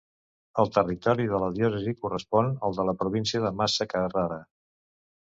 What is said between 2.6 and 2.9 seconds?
al de